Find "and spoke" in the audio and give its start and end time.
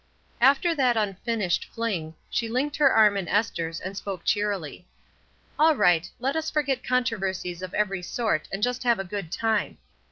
3.79-4.25